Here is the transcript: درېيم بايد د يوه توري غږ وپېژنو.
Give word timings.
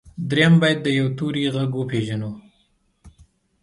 درېيم 0.29 0.53
بايد 0.61 0.79
د 0.83 0.87
يوه 0.97 1.11
توري 1.17 1.43
غږ 1.55 1.71
وپېژنو. 1.77 2.31